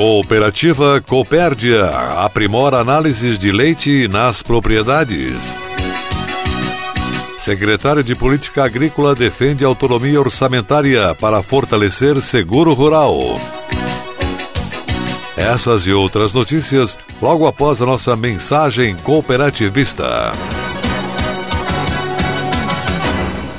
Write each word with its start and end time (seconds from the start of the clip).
Cooperativa 0.00 0.98
Copérdia 1.06 1.84
aprimora 2.24 2.78
análises 2.78 3.38
de 3.38 3.52
leite 3.52 4.08
nas 4.08 4.42
propriedades. 4.42 5.54
Secretário 7.38 8.02
de 8.02 8.14
Política 8.14 8.64
Agrícola 8.64 9.14
defende 9.14 9.62
autonomia 9.62 10.18
orçamentária 10.18 11.14
para 11.16 11.42
fortalecer 11.42 12.18
seguro 12.22 12.72
rural. 12.72 13.38
Essas 15.36 15.86
e 15.86 15.92
outras 15.92 16.32
notícias 16.32 16.96
logo 17.20 17.46
após 17.46 17.82
a 17.82 17.84
nossa 17.84 18.16
mensagem 18.16 18.96
cooperativista. 18.96 20.32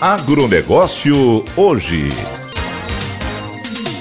Agronegócio 0.00 1.44
hoje. 1.56 2.37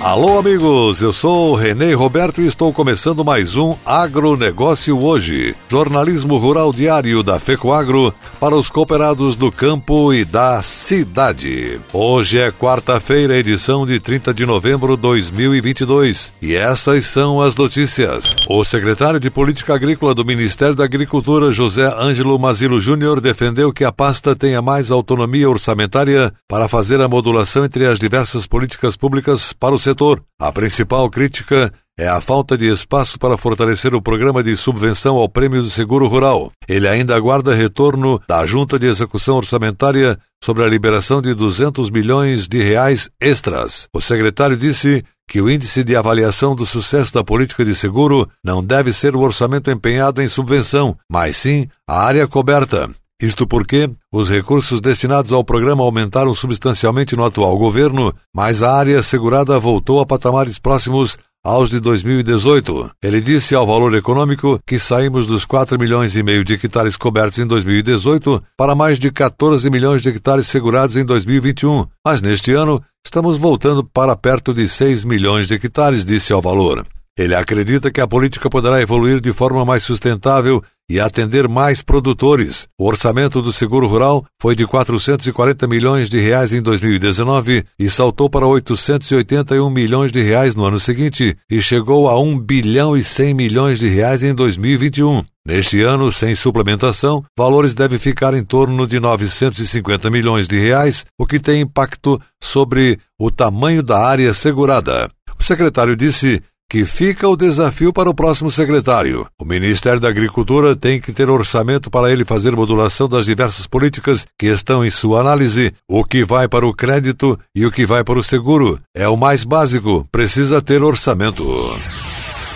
Alô, 0.02 0.38
amigos, 0.38 1.02
eu 1.02 1.12
sou 1.12 1.56
Renê 1.56 1.92
Roberto 1.94 2.40
e 2.40 2.46
estou 2.46 2.72
começando 2.72 3.26
mais 3.26 3.58
um 3.58 3.76
Agronegócio 3.84 4.98
Hoje, 5.04 5.56
jornalismo 5.68 6.38
rural 6.38 6.72
diário 6.72 7.24
da 7.24 7.40
FECOAGRO 7.40 8.14
para 8.40 8.56
os 8.56 8.70
cooperados 8.70 9.36
do 9.36 9.52
campo 9.52 10.14
e 10.14 10.24
da 10.24 10.62
cidade. 10.62 11.80
Hoje 11.92 12.38
é 12.38 12.52
quarta-feira, 12.52 13.36
edição 13.36 13.88
de 13.88 14.00
30 14.00 14.36
de 14.36 14.46
novembro 14.46 14.96
de 14.96 15.02
2022 15.02 16.32
e 16.44 16.56
essas 16.56 17.08
são 17.08 17.42
as 17.42 17.56
notícias. 17.56 18.36
O 18.48 18.64
secretário 18.64 19.20
de 19.20 19.32
Política 19.32 19.74
Agrícola 19.74 20.14
do 20.14 20.24
Ministério 20.24 20.76
da 20.76 20.84
Agricultura, 20.84 21.52
José 21.52 21.92
Ângelo 21.98 22.38
Mazilo 22.38 22.80
Júnior, 22.80 23.20
defendeu 23.20 23.74
que 23.74 23.84
a 23.84 23.92
pasta 23.92 24.36
tenha 24.36 24.62
mais 24.62 24.92
autonomia 24.92 25.50
orçamentária 25.50 26.32
para 26.48 26.68
fazer 26.68 27.02
a 27.02 27.10
modulação 27.10 27.66
entre 27.66 27.88
as 27.88 27.98
diversas 27.98 28.46
políticas 28.46 28.96
públicas 28.96 29.52
para 29.52 29.74
o 29.74 29.87
setor. 29.88 30.22
A 30.38 30.52
principal 30.52 31.10
crítica 31.10 31.72
é 31.98 32.08
a 32.08 32.20
falta 32.20 32.58
de 32.58 32.70
espaço 32.70 33.18
para 33.18 33.38
fortalecer 33.38 33.96
o 33.96 34.02
programa 34.02 34.44
de 34.44 34.56
subvenção 34.58 35.16
ao 35.16 35.30
Prêmio 35.30 35.62
do 35.62 35.70
Seguro 35.70 36.08
Rural. 36.08 36.52
Ele 36.68 36.88
ainda 36.88 37.16
aguarda 37.16 37.56
retorno 37.56 38.22
da 38.28 38.46
Junta 38.46 38.78
de 38.78 38.86
Execução 38.86 39.38
Orçamentária 39.38 40.20
sobre 40.44 40.64
a 40.64 40.68
liberação 40.68 41.22
de 41.22 41.34
200 41.34 41.90
milhões 41.90 42.50
de 42.50 42.62
reais 42.62 43.10
extras. 43.20 43.88
O 43.94 44.02
secretário 44.02 44.58
disse 44.58 45.06
que 45.26 45.42
o 45.42 45.50
índice 45.50 45.84
de 45.84 45.96
avaliação 45.96 46.54
do 46.54 46.66
sucesso 46.66 47.14
da 47.14 47.24
política 47.24 47.64
de 47.64 47.74
seguro 47.74 48.30
não 48.44 48.64
deve 48.64 48.92
ser 48.92 49.16
o 49.16 49.22
orçamento 49.22 49.72
empenhado 49.72 50.22
em 50.22 50.28
subvenção, 50.28 50.98
mas 51.10 51.38
sim 51.38 51.68
a 51.88 52.02
área 52.02 52.28
coberta. 52.28 52.90
Isto 53.20 53.48
porque 53.48 53.90
os 54.14 54.30
recursos 54.30 54.80
destinados 54.80 55.32
ao 55.32 55.44
programa 55.44 55.84
aumentaram 55.84 56.34
substancialmente 56.36 57.16
no 57.16 57.26
atual 57.26 57.58
governo, 57.58 58.14
mas 58.34 58.62
a 58.62 58.72
área 58.76 59.02
segurada 59.02 59.60
voltou 59.60 60.00
a 60.00 60.06
patamares 60.06 60.60
próximos 60.60 61.18
aos 61.44 61.72
de 61.72 61.80
2018. 61.80 62.92
Ele 63.02 63.20
disse 63.20 63.56
ao 63.56 63.66
Valor 63.66 63.96
Econômico 63.96 64.60
que 64.68 64.78
saímos 64.78 65.26
dos 65.26 65.46
4 65.46 65.80
milhões 65.80 66.16
e 66.16 66.22
meio 66.22 66.44
de 66.44 66.54
hectares 66.54 66.96
cobertos 66.96 67.40
em 67.40 67.48
2018 67.48 68.44
para 68.56 68.76
mais 68.76 69.00
de 69.00 69.10
14 69.12 69.68
milhões 69.72 70.04
de 70.04 70.10
hectares 70.10 70.48
segurados 70.48 70.96
em 70.96 71.04
2021, 71.04 71.86
mas 72.06 72.22
neste 72.22 72.52
ano 72.52 72.84
estamos 73.04 73.38
voltando 73.38 73.84
para 73.84 74.16
perto 74.16 74.54
de 74.54 74.68
6 74.68 75.06
milhões 75.06 75.48
de 75.48 75.56
hectares, 75.56 76.06
disse 76.06 76.34
ao 76.34 76.42
Valor. 76.42 76.86
Ele 77.18 77.34
acredita 77.34 77.90
que 77.90 78.00
a 78.00 78.08
política 78.08 78.48
poderá 78.48 78.80
evoluir 78.80 79.20
de 79.20 79.34
forma 79.34 79.66
mais 79.66 79.82
sustentável 79.82 80.62
e 80.90 81.00
atender 81.00 81.48
mais 81.48 81.82
produtores. 81.82 82.68
O 82.78 82.86
orçamento 82.86 83.42
do 83.42 83.52
seguro 83.52 83.88
rural 83.88 84.26
foi 84.40 84.56
de 84.56 84.66
440 84.66 85.68
milhões 85.68 86.10
de 86.10 86.18
reais 86.20 86.54
em 86.54 86.62
2019 86.62 87.66
e 87.78 87.90
saltou 87.90 88.30
para 88.30 88.48
881 88.48 89.70
milhões 89.70 90.12
de 90.12 90.22
reais 90.22 90.56
no 90.56 90.66
ano 90.66 90.80
seguinte 90.80 91.36
e 91.50 91.62
chegou 91.62 92.08
a 92.08 92.20
1 92.20 92.40
bilhão 92.40 92.96
e 92.96 93.04
100 93.04 93.34
milhões 93.34 93.80
de 93.80 93.88
reais 93.88 94.24
em 94.24 94.34
2021. 94.34 95.24
Neste 95.46 95.82
ano, 95.82 96.12
sem 96.12 96.36
suplementação, 96.36 97.24
valores 97.38 97.74
devem 97.74 97.98
ficar 97.98 98.34
em 98.34 98.44
torno 98.44 98.86
de 98.86 99.00
950 99.00 100.10
milhões 100.10 100.46
de 100.46 100.58
reais, 100.58 101.06
o 101.18 101.26
que 101.26 101.40
tem 101.40 101.62
impacto 101.62 102.20
sobre 102.42 103.00
o 103.18 103.32
tamanho 103.32 103.82
da 103.82 103.98
área 103.98 104.34
segurada. 104.34 105.10
O 105.40 105.44
secretário 105.44 105.96
disse 105.96 106.42
que 106.70 106.84
fica 106.84 107.28
o 107.28 107.38
desafio 107.38 107.94
para 107.94 108.10
o 108.10 108.14
próximo 108.14 108.52
secretário. 108.52 109.26
O 109.40 109.46
Ministério 109.46 110.00
da 110.00 110.10
Agricultura 110.10 110.76
tem 110.76 111.00
que 111.00 111.14
ter 111.14 111.30
orçamento 111.30 111.90
para 111.90 112.12
ele 112.12 112.26
fazer 112.26 112.56
modulação 112.56 113.08
das 113.08 113.26
diversas 113.26 113.66
políticas 113.66 114.26
que 114.38 114.48
estão 114.48 114.84
em 114.84 114.90
sua 114.90 115.22
análise, 115.22 115.74
o 115.88 116.04
que 116.04 116.26
vai 116.26 116.48
para 116.48 116.68
o 116.68 116.74
crédito 116.74 117.40
e 117.56 117.66
o 117.66 117.72
que 117.72 117.86
vai 117.86 118.04
para 118.04 118.20
o 118.20 118.24
seguro. 118.24 118.80
É 118.94 119.08
o 119.08 119.16
mais 119.16 119.46
básico, 119.46 120.06
precisa 120.12 120.62
ter 120.62 120.84
orçamento. 120.84 121.44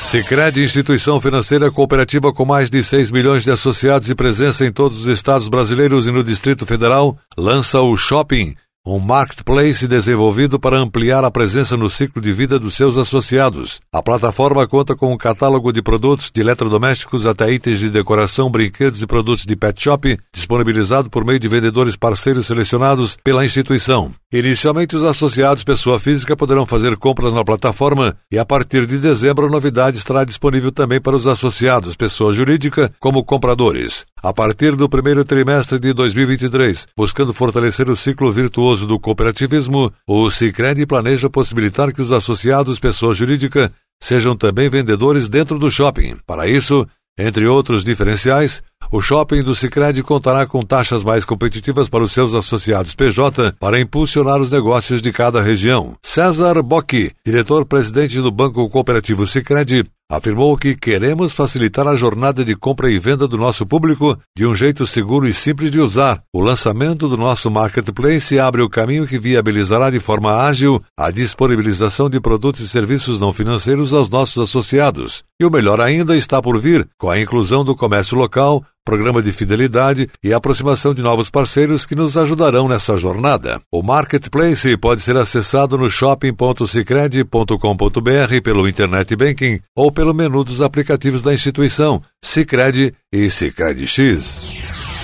Sicredi 0.01 0.61
instituição 0.61 1.21
financeira 1.21 1.71
cooperativa 1.71 2.33
com 2.33 2.43
mais 2.43 2.69
de 2.69 2.83
6 2.83 3.11
milhões 3.11 3.43
de 3.43 3.51
associados 3.51 4.09
e 4.09 4.15
presença 4.15 4.65
em 4.65 4.71
todos 4.71 5.01
os 5.01 5.07
estados 5.07 5.47
brasileiros 5.47 6.05
e 6.05 6.11
no 6.11 6.21
Distrito 6.21 6.65
Federal, 6.65 7.17
lança 7.37 7.79
o 7.79 7.95
Shopping 7.95 8.55
um 8.85 8.97
marketplace 8.97 9.87
desenvolvido 9.87 10.59
para 10.59 10.79
ampliar 10.79 11.23
a 11.23 11.29
presença 11.29 11.77
no 11.77 11.87
ciclo 11.87 12.19
de 12.19 12.33
vida 12.33 12.57
dos 12.57 12.73
seus 12.73 12.97
associados. 12.97 13.79
A 13.93 14.01
plataforma 14.01 14.67
conta 14.67 14.95
com 14.95 15.13
um 15.13 15.17
catálogo 15.17 15.71
de 15.71 15.83
produtos 15.83 16.31
de 16.33 16.41
eletrodomésticos 16.41 17.27
até 17.27 17.51
itens 17.51 17.77
de 17.77 17.91
decoração, 17.91 18.49
brinquedos 18.49 18.99
e 18.99 19.05
produtos 19.05 19.45
de 19.45 19.55
pet 19.55 19.79
shop, 19.83 20.17
disponibilizado 20.33 21.11
por 21.11 21.23
meio 21.23 21.39
de 21.39 21.47
vendedores 21.47 21.95
parceiros 21.95 22.47
selecionados 22.47 23.17
pela 23.23 23.45
instituição. 23.45 24.11
Inicialmente, 24.33 24.95
os 24.95 25.03
associados 25.03 25.63
pessoa 25.63 25.99
física 25.99 26.35
poderão 26.35 26.65
fazer 26.65 26.97
compras 26.97 27.33
na 27.33 27.45
plataforma 27.45 28.15
e, 28.31 28.39
a 28.39 28.45
partir 28.45 28.87
de 28.87 28.97
dezembro, 28.97 29.45
a 29.45 29.49
novidade 29.49 29.97
estará 29.97 30.23
disponível 30.23 30.71
também 30.71 30.99
para 30.99 31.15
os 31.15 31.27
associados 31.27 31.95
pessoa 31.95 32.31
jurídica 32.31 32.91
como 32.99 33.23
compradores. 33.23 34.05
A 34.23 34.31
partir 34.31 34.75
do 34.75 34.87
primeiro 34.87 35.25
trimestre 35.25 35.79
de 35.79 35.93
2023, 35.93 36.87
buscando 36.95 37.33
fortalecer 37.33 37.89
o 37.89 37.95
ciclo 37.95 38.31
virtuoso 38.31 38.85
do 38.85 38.99
cooperativismo, 38.99 39.91
o 40.07 40.29
Sicredi 40.29 40.85
planeja 40.85 41.27
possibilitar 41.27 41.91
que 41.91 42.03
os 42.03 42.11
associados 42.11 42.79
pessoa 42.79 43.15
jurídica 43.15 43.73
sejam 43.99 44.35
também 44.35 44.69
vendedores 44.69 45.27
dentro 45.27 45.57
do 45.57 45.71
shopping. 45.71 46.17
Para 46.27 46.47
isso, 46.47 46.87
entre 47.17 47.47
outros 47.47 47.83
diferenciais, 47.83 48.61
o 48.91 49.01
shopping 49.01 49.41
do 49.41 49.55
Sicredi 49.55 50.03
contará 50.03 50.45
com 50.45 50.61
taxas 50.61 51.03
mais 51.03 51.25
competitivas 51.25 51.89
para 51.89 52.03
os 52.03 52.11
seus 52.11 52.33
associados 52.33 52.93
PJ 52.93 53.53
para 53.59 53.79
impulsionar 53.79 54.39
os 54.39 54.51
negócios 54.51 55.01
de 55.01 55.11
cada 55.11 55.41
região. 55.41 55.95
César 56.03 56.61
Bocchi, 56.61 57.11
diretor-presidente 57.25 58.19
do 58.19 58.31
Banco 58.31 58.69
Cooperativo 58.69 59.25
Sicredi, 59.25 59.83
afirmou 60.11 60.57
que 60.57 60.75
queremos 60.75 61.31
facilitar 61.31 61.87
a 61.87 61.95
jornada 61.95 62.43
de 62.43 62.53
compra 62.53 62.91
e 62.91 62.99
venda 62.99 63.25
do 63.25 63.37
nosso 63.37 63.65
público 63.65 64.19
de 64.35 64.45
um 64.45 64.53
jeito 64.53 64.85
seguro 64.85 65.25
e 65.25 65.33
simples 65.33 65.71
de 65.71 65.79
usar. 65.79 66.21
O 66.33 66.41
lançamento 66.41 67.07
do 67.07 67.15
nosso 67.15 67.49
marketplace 67.49 68.37
abre 68.37 68.61
o 68.61 68.69
caminho 68.69 69.07
que 69.07 69.17
viabilizará 69.17 69.89
de 69.89 70.01
forma 70.01 70.43
ágil 70.43 70.83
a 70.97 71.09
disponibilização 71.11 72.09
de 72.09 72.19
produtos 72.19 72.59
e 72.59 72.67
serviços 72.67 73.21
não 73.21 73.31
financeiros 73.31 73.93
aos 73.93 74.09
nossos 74.09 74.43
associados. 74.43 75.23
E 75.39 75.45
o 75.45 75.49
melhor 75.49 75.79
ainda 75.79 76.17
está 76.17 76.41
por 76.41 76.59
vir, 76.59 76.85
com 76.97 77.09
a 77.09 77.17
inclusão 77.17 77.63
do 77.63 77.73
comércio 77.73 78.17
local, 78.17 78.65
programa 78.91 79.21
de 79.21 79.31
fidelidade 79.31 80.09
e 80.21 80.33
aproximação 80.33 80.93
de 80.93 81.01
novos 81.01 81.29
parceiros 81.29 81.85
que 81.85 81.95
nos 81.95 82.17
ajudarão 82.17 82.67
nessa 82.67 82.97
jornada. 82.97 83.61
O 83.71 83.81
Marketplace 83.81 84.75
pode 84.75 84.99
ser 84.99 85.15
acessado 85.15 85.77
no 85.77 85.89
shopping.cicred.com.br 85.89 88.41
pelo 88.43 88.67
Internet 88.67 89.15
Banking 89.15 89.61
ou 89.73 89.93
pelo 89.93 90.13
menu 90.13 90.43
dos 90.43 90.59
aplicativos 90.59 91.21
da 91.21 91.33
instituição, 91.33 92.03
Cicred 92.21 92.93
e 93.13 93.29
Cicred 93.29 93.87
X. 93.87 94.60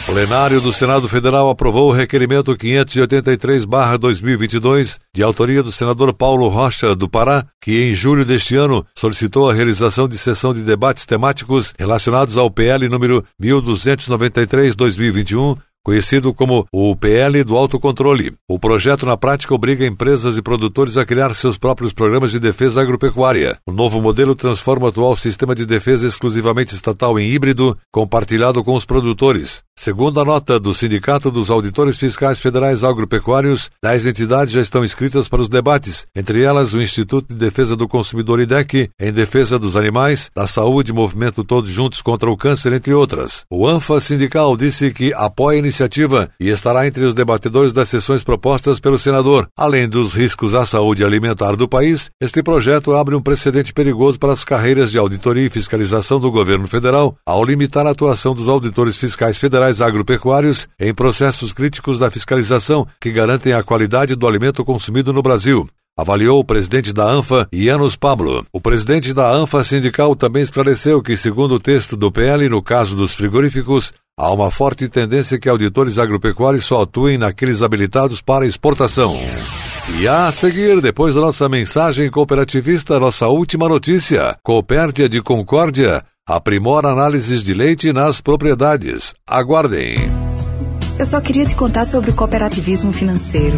Plenário 0.07 0.59
do 0.61 0.71
Senado 0.71 1.09
Federal 1.09 1.49
aprovou 1.49 1.89
o 1.89 1.91
requerimento 1.91 2.55
583-2022, 2.55 4.97
de 5.13 5.21
autoria 5.21 5.61
do 5.61 5.69
senador 5.69 6.13
Paulo 6.13 6.47
Rocha, 6.47 6.95
do 6.95 7.09
Pará, 7.09 7.45
que 7.61 7.83
em 7.83 7.93
julho 7.93 8.23
deste 8.23 8.55
ano 8.55 8.87
solicitou 8.95 9.49
a 9.49 9.53
realização 9.53 10.07
de 10.07 10.17
sessão 10.17 10.53
de 10.53 10.61
debates 10.61 11.05
temáticos 11.05 11.73
relacionados 11.77 12.37
ao 12.37 12.49
PL 12.49 12.87
número 12.87 13.21
1293-2021, 13.39 15.57
conhecido 15.87 16.33
como 16.33 16.67
o 16.69 16.93
PL 16.97 17.45
do 17.45 17.55
autocontrole. 17.55 18.33
O 18.45 18.59
projeto 18.59 19.05
na 19.05 19.15
prática 19.15 19.55
obriga 19.55 19.85
empresas 19.85 20.35
e 20.35 20.41
produtores 20.41 20.97
a 20.97 21.05
criar 21.05 21.33
seus 21.33 21.57
próprios 21.57 21.93
programas 21.93 22.29
de 22.29 22.41
defesa 22.41 22.81
agropecuária. 22.81 23.57
O 23.65 23.71
novo 23.71 24.01
modelo 24.01 24.35
transforma 24.35 24.87
o 24.87 24.89
atual 24.89 25.15
sistema 25.15 25.55
de 25.55 25.65
defesa 25.65 26.05
exclusivamente 26.05 26.75
estatal 26.75 27.17
em 27.17 27.29
híbrido, 27.29 27.77
compartilhado 27.89 28.61
com 28.65 28.75
os 28.75 28.83
produtores. 28.83 29.63
Segundo 29.79 30.19
a 30.19 30.25
nota 30.25 30.59
do 30.59 30.73
Sindicato 30.73 31.29
dos 31.29 31.51
Auditores 31.51 31.99
Fiscais 31.99 32.41
Federais 32.41 32.83
Agropecuários, 32.83 33.69
dez 33.81 34.07
entidades 34.07 34.51
já 34.51 34.59
estão 34.59 34.83
inscritas 34.83 35.29
para 35.29 35.39
os 35.39 35.47
debates, 35.47 36.07
entre 36.15 36.41
elas 36.41 36.73
o 36.73 36.81
Instituto 36.81 37.27
de 37.29 37.35
Defesa 37.35 37.75
do 37.75 37.87
Consumidor 37.87 38.41
IDEC, 38.41 38.89
em 38.99 39.13
defesa 39.13 39.59
dos 39.59 39.77
animais, 39.77 40.31
da 40.35 40.47
saúde 40.47 40.91
movimento 40.91 41.43
Todos 41.43 41.69
Juntos 41.69 42.01
contra 42.01 42.29
o 42.29 42.35
Câncer, 42.35 42.73
entre 42.73 42.91
outras. 42.91 43.45
O 43.51 43.67
ANFA 43.67 44.01
Sindical 44.01 44.57
disse 44.57 44.91
que 44.91 45.13
apoia 45.13 45.57
a 45.57 45.59
iniciativa 45.77 46.29
e 46.39 46.49
estará 46.49 46.87
entre 46.87 47.05
os 47.05 47.13
debatedores 47.13 47.71
das 47.71 47.89
sessões 47.89 48.23
propostas 48.23 48.79
pelo 48.79 48.97
senador. 48.97 49.47
Além 49.55 49.87
dos 49.87 50.15
riscos 50.15 50.55
à 50.55 50.65
saúde 50.65 51.03
alimentar 51.03 51.55
do 51.55 51.67
país, 51.67 52.09
este 52.19 52.41
projeto 52.41 52.95
abre 52.95 53.15
um 53.15 53.21
precedente 53.21 53.73
perigoso 53.73 54.17
para 54.17 54.33
as 54.33 54.43
carreiras 54.43 54.91
de 54.91 54.97
auditoria 54.97 55.45
e 55.45 55.49
fiscalização 55.49 56.19
do 56.19 56.31
governo 56.31 56.67
federal, 56.67 57.15
ao 57.25 57.43
limitar 57.43 57.85
a 57.85 57.91
atuação 57.91 58.33
dos 58.33 58.49
auditores 58.49 58.97
fiscais 58.97 59.37
federais 59.37 59.81
agropecuários 59.81 60.67
em 60.79 60.93
processos 60.93 61.53
críticos 61.53 61.99
da 61.99 62.09
fiscalização 62.09 62.87
que 62.99 63.11
garantem 63.11 63.53
a 63.53 63.63
qualidade 63.63 64.15
do 64.15 64.27
alimento 64.27 64.65
consumido 64.65 65.13
no 65.13 65.21
Brasil. 65.21 65.67
Avaliou 65.99 66.39
o 66.39 66.45
presidente 66.45 66.93
da 66.93 67.09
ANFA, 67.09 67.47
Ianos 67.51 67.95
Pablo. 67.95 68.45
O 68.53 68.61
presidente 68.61 69.15
da 69.15 69.31
ANFA 69.31 69.63
sindical 69.63 70.15
também 70.15 70.43
esclareceu 70.43 71.01
que, 71.01 71.17
segundo 71.17 71.55
o 71.55 71.59
texto 71.59 71.97
do 71.97 72.11
PL, 72.11 72.47
no 72.47 72.61
caso 72.61 72.95
dos 72.95 73.13
frigoríficos, 73.13 73.91
há 74.17 74.33
uma 74.33 74.49
forte 74.49 74.89
tendência 74.89 75.39
que 75.39 75.47
auditores 75.47 75.99
agropecuários 75.99 76.65
só 76.65 76.81
atuem 76.81 77.17
naqueles 77.17 77.61
habilitados 77.61 78.21
para 78.21 78.47
exportação. 78.47 79.15
E 79.99 80.07
a 80.07 80.31
seguir, 80.31 80.81
depois 80.81 81.15
da 81.15 81.21
nossa 81.21 81.47
mensagem 81.47 82.09
cooperativista, 82.09 82.99
nossa 82.99 83.27
última 83.27 83.69
notícia: 83.69 84.35
Coopérdia 84.43 85.07
de 85.07 85.21
Concórdia 85.21 86.03
aprimora 86.27 86.89
análises 86.89 87.41
de 87.41 87.53
leite 87.53 87.93
nas 87.93 88.19
propriedades. 88.19 89.13
Aguardem. 89.25 89.95
Eu 90.99 91.05
só 91.05 91.21
queria 91.21 91.45
te 91.45 91.55
contar 91.55 91.85
sobre 91.85 92.09
o 92.09 92.15
cooperativismo 92.15 92.91
financeiro. 92.91 93.57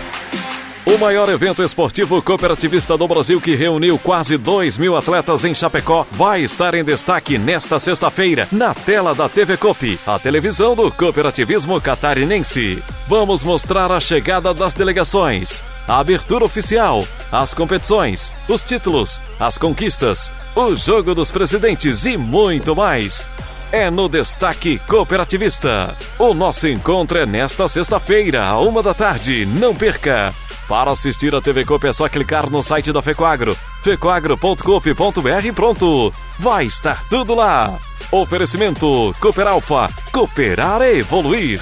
O 0.83 0.97
maior 0.97 1.29
evento 1.29 1.61
esportivo 1.61 2.19
cooperativista 2.23 2.97
do 2.97 3.07
Brasil 3.07 3.39
que 3.39 3.55
reuniu 3.55 3.99
quase 3.99 4.35
2 4.35 4.79
mil 4.79 4.95
atletas 4.95 5.45
em 5.45 5.53
Chapecó 5.53 6.07
vai 6.11 6.41
estar 6.41 6.73
em 6.73 6.83
destaque 6.83 7.37
nesta 7.37 7.79
sexta-feira 7.79 8.47
na 8.51 8.73
tela 8.73 9.13
da 9.13 9.29
TV 9.29 9.57
Cop, 9.57 9.99
a 10.07 10.17
televisão 10.17 10.75
do 10.75 10.91
cooperativismo 10.91 11.79
catarinense. 11.79 12.83
Vamos 13.07 13.43
mostrar 13.43 13.91
a 13.91 13.99
chegada 13.99 14.55
das 14.55 14.73
delegações, 14.73 15.63
a 15.87 15.99
abertura 15.99 16.45
oficial, 16.45 17.05
as 17.31 17.53
competições, 17.53 18.31
os 18.49 18.63
títulos, 18.63 19.21
as 19.39 19.59
conquistas, 19.59 20.31
o 20.55 20.75
jogo 20.75 21.13
dos 21.13 21.31
presidentes 21.31 22.05
e 22.05 22.17
muito 22.17 22.75
mais 22.75 23.29
é 23.71 23.89
no 23.89 24.09
Destaque 24.09 24.79
Cooperativista. 24.79 25.95
O 26.19 26.33
nosso 26.33 26.67
encontro 26.67 27.17
é 27.17 27.25
nesta 27.25 27.69
sexta-feira, 27.69 28.43
a 28.43 28.59
uma 28.59 28.83
da 28.83 28.93
tarde. 28.93 29.45
Não 29.45 29.73
perca! 29.73 30.33
Para 30.71 30.91
assistir 30.91 31.35
a 31.35 31.41
TV 31.41 31.65
Coop 31.65 31.85
é 31.85 31.91
só 31.91 32.07
clicar 32.07 32.49
no 32.49 32.63
site 32.63 32.93
da 32.93 33.01
Fecoagro, 33.01 33.57
fecoagro.coop.br 33.83 35.45
e 35.45 35.51
pronto! 35.51 36.09
Vai 36.39 36.63
estar 36.63 37.03
tudo 37.09 37.35
lá! 37.35 37.77
Oferecimento 38.09 39.11
Cooper 39.19 39.47
Alfa, 39.47 39.89
cooperar 40.13 40.81
é 40.81 40.95
evoluir. 40.95 41.59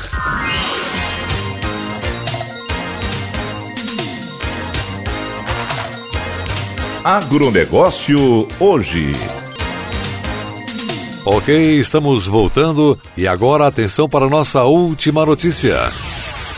Agronegócio 7.03 8.47
hoje. 8.59 9.13
Ok, 11.25 11.79
estamos 11.79 12.27
voltando 12.27 12.95
e 13.17 13.27
agora 13.27 13.65
atenção 13.65 14.07
para 14.07 14.25
a 14.25 14.29
nossa 14.29 14.65
última 14.65 15.25
notícia. 15.25 15.79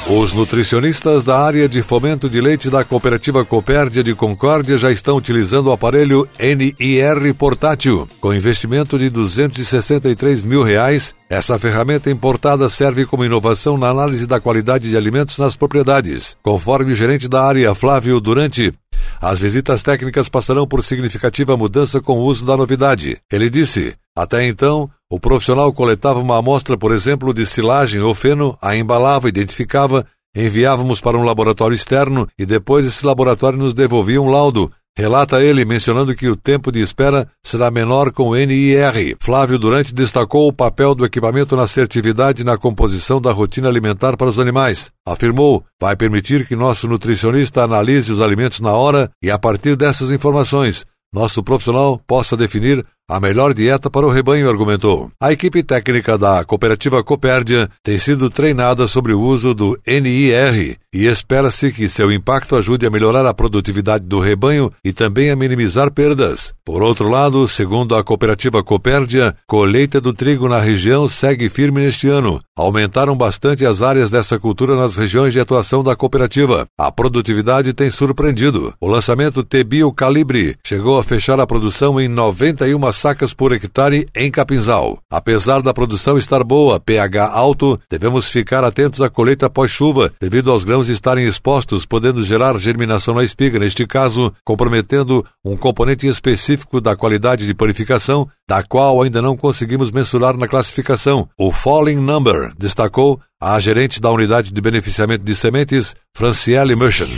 Os 0.10 0.34
nutricionistas 0.34 1.24
da 1.24 1.38
área 1.38 1.70
de 1.70 1.84
fomento 1.84 2.27
de 2.27 2.41
leite 2.41 2.70
da 2.72 2.84
cooperativa 2.84 3.46
Copérdia 3.46 4.03
de 4.03 4.15
Concórdia 4.15 4.75
já 4.77 4.91
estão 4.91 5.15
utilizando 5.15 5.67
o 5.67 5.72
aparelho 5.72 6.27
NIR 6.39 7.34
portátil. 7.36 8.10
Com 8.20 8.34
investimento 8.34 8.98
de 8.98 9.10
263 9.10 10.43
mil 10.43 10.63
reais, 10.63 11.13
essa 11.29 11.58
ferramenta 11.60 12.10
importada 12.10 12.67
serve 12.67 13.05
como 13.05 13.24
inovação 13.24 13.77
na 13.77 13.89
análise 13.89 14.25
da 14.25 14.39
qualidade 14.39 14.89
de 14.89 14.98
alimentos 14.98 15.38
nas 15.38 15.55
propriedades. 15.55 16.36
Conforme 16.41 16.93
o 16.93 16.96
gerente 16.96 17.29
da 17.29 17.43
área, 17.43 17.74
Flávio 17.75 18.20
Durante, 18.20 18.74
as 19.22 19.39
visitas 19.39 19.84
técnicas 19.84 20.27
passarão 20.27 20.67
por 20.67 20.84
significativa 20.84 21.55
mudança 21.55 22.01
com 22.01 22.20
o 22.20 22.24
uso 22.24 22.43
da 22.43 22.58
novidade. 22.58 23.17
Ele 23.31 23.50
disse: 23.51 23.93
até 24.15 24.46
então, 24.46 24.89
o 25.11 25.19
profissional 25.19 25.73
coletava 25.73 26.21
uma 26.21 26.37
amostra, 26.37 26.77
por 26.77 26.93
exemplo, 26.93 27.33
de 27.33 27.45
silagem 27.45 27.99
ou 27.99 28.15
feno, 28.15 28.57
a 28.61 28.77
embalava, 28.77 29.27
identificava, 29.27 30.05
enviávamos 30.33 31.01
para 31.01 31.17
um 31.17 31.23
laboratório 31.23 31.75
externo 31.75 32.29
e 32.39 32.45
depois 32.45 32.85
esse 32.85 33.05
laboratório 33.05 33.59
nos 33.59 33.73
devolvia 33.73 34.21
um 34.21 34.29
laudo. 34.29 34.71
Relata 34.97 35.43
ele, 35.43 35.65
mencionando 35.65 36.15
que 36.15 36.29
o 36.29 36.37
tempo 36.37 36.71
de 36.71 36.79
espera 36.79 37.27
será 37.43 37.69
menor 37.69 38.13
com 38.13 38.29
o 38.29 38.35
NIR. 38.35 39.17
Flávio 39.19 39.59
Durante 39.59 39.93
destacou 39.93 40.47
o 40.47 40.53
papel 40.53 40.95
do 40.95 41.05
equipamento 41.05 41.57
na 41.57 41.63
assertividade 41.63 42.41
e 42.41 42.45
na 42.45 42.57
composição 42.57 43.19
da 43.19 43.33
rotina 43.33 43.67
alimentar 43.67 44.15
para 44.15 44.29
os 44.29 44.39
animais. 44.39 44.91
Afirmou, 45.05 45.61
vai 45.77 45.93
permitir 45.97 46.47
que 46.47 46.55
nosso 46.55 46.87
nutricionista 46.87 47.63
analise 47.63 48.13
os 48.13 48.21
alimentos 48.21 48.61
na 48.61 48.71
hora 48.71 49.11
e, 49.21 49.29
a 49.29 49.37
partir 49.37 49.75
dessas 49.75 50.09
informações, 50.09 50.85
nosso 51.13 51.43
profissional 51.43 51.99
possa 52.07 52.37
definir 52.37 52.85
a 53.11 53.19
melhor 53.19 53.53
dieta 53.53 53.89
para 53.89 54.07
o 54.07 54.09
rebanho, 54.09 54.49
argumentou. 54.49 55.11
A 55.19 55.33
equipe 55.33 55.61
técnica 55.61 56.17
da 56.17 56.45
cooperativa 56.45 57.03
Copérdia 57.03 57.69
tem 57.83 57.99
sido 57.99 58.29
treinada 58.29 58.87
sobre 58.87 59.11
o 59.11 59.19
uso 59.19 59.53
do 59.53 59.77
NIR 59.85 60.80
e 60.93 61.05
espera-se 61.05 61.71
que 61.71 61.88
seu 61.88 62.12
impacto 62.12 62.55
ajude 62.55 62.86
a 62.86 62.89
melhorar 62.89 63.25
a 63.25 63.33
produtividade 63.33 64.05
do 64.05 64.19
rebanho 64.19 64.71
e 64.83 64.91
também 64.91 65.29
a 65.29 65.36
minimizar 65.36 65.91
perdas. 65.91 66.53
Por 66.65 66.83
outro 66.83 67.10
lado, 67.10 67.48
segundo 67.48 67.95
a 67.95 68.03
cooperativa 68.03 68.63
Copérdia, 68.63 69.36
colheita 69.48 70.01
do 70.01 70.13
trigo 70.13 70.48
na 70.48 70.60
região 70.60 71.07
segue 71.07 71.50
firme 71.50 71.81
neste 71.81 72.07
ano. 72.07 72.39
Aumentaram 72.57 73.15
bastante 73.15 73.65
as 73.65 73.81
áreas 73.81 74.12
dessa 74.12 74.38
cultura 74.38 74.75
nas 74.75 74.95
regiões 74.95 75.33
de 75.33 75.39
atuação 75.39 75.83
da 75.83 75.95
cooperativa. 75.95 76.67
A 76.77 76.91
produtividade 76.91 77.74
tem 77.74 77.89
surpreendido. 77.89 78.74
O 78.79 78.88
lançamento 78.88 79.43
Tebio 79.43 79.91
Calibre 79.91 80.55
chegou 80.65 81.00
a 81.00 81.03
fechar 81.03 81.39
a 81.39 81.48
produção 81.48 82.00
em 82.00 82.07
91 82.07 82.91
sacas 82.91 83.33
por 83.33 83.51
hectare 83.51 84.07
em 84.15 84.29
Capinzal. 84.29 85.00
Apesar 85.10 85.62
da 85.62 85.74
produção 85.74 86.17
estar 86.17 86.43
boa, 86.43 86.79
pH 86.79 87.31
alto, 87.31 87.79
devemos 87.89 88.29
ficar 88.29 88.63
atentos 88.63 89.01
à 89.01 89.10
colheita 89.10 89.50
pós-chuva, 89.50 90.12
devido 90.21 90.51
aos 90.51 90.63
estarem 90.89 91.25
expostos, 91.25 91.85
podendo 91.85 92.23
gerar 92.23 92.57
germinação 92.57 93.15
na 93.15 93.23
espiga, 93.23 93.59
neste 93.59 93.85
caso, 93.85 94.33
comprometendo 94.43 95.25
um 95.43 95.55
componente 95.57 96.07
específico 96.07 96.79
da 96.79 96.95
qualidade 96.95 97.45
de 97.45 97.53
purificação, 97.53 98.27
da 98.47 98.63
qual 98.63 99.01
ainda 99.01 99.21
não 99.21 99.35
conseguimos 99.38 99.91
mensurar 99.91 100.38
na 100.38 100.47
classificação. 100.47 101.27
O 101.38 101.51
Falling 101.51 101.95
Number, 101.95 102.53
destacou 102.57 103.19
a 103.39 103.59
gerente 103.59 104.00
da 104.00 104.11
unidade 104.11 104.51
de 104.51 104.61
beneficiamento 104.61 105.23
de 105.23 105.35
sementes, 105.35 105.95
Franciele 106.15 106.75
Merchant. 106.75 107.09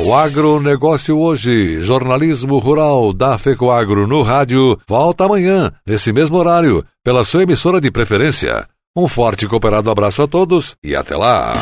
O 0.00 0.14
agronegócio 0.14 1.18
hoje, 1.18 1.82
jornalismo 1.82 2.58
rural 2.58 3.12
da 3.12 3.36
FECOAGRO 3.36 4.06
no 4.06 4.22
rádio, 4.22 4.78
volta 4.88 5.24
amanhã, 5.24 5.72
nesse 5.84 6.12
mesmo 6.12 6.36
horário, 6.36 6.84
pela 7.04 7.24
sua 7.24 7.42
emissora 7.42 7.80
de 7.80 7.90
preferência. 7.90 8.66
Um 8.96 9.08
forte 9.08 9.44
e 9.44 9.48
cooperado 9.48 9.90
abraço 9.90 10.22
a 10.22 10.28
todos 10.28 10.76
e 10.84 10.94
até 10.94 11.16
lá! 11.16 11.52